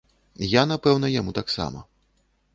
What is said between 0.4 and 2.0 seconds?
Я, напэўна, яму таксама.